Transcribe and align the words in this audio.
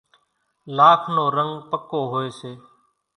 لاک 0.77 1.01
نو 1.15 1.23
رنڳ 1.35 1.53
پڪو 1.69 1.99
هوئيَ 2.11 2.29
سي۔ 2.39 2.51